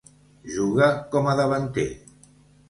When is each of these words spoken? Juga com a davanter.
Juga 0.53 0.87
com 1.11 1.29
a 1.33 1.37
davanter. 1.41 1.87